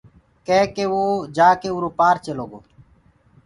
[0.47, 1.03] ڪي ڪي وو
[1.35, 2.59] جآڪي اُرو پآر چيلو گو۔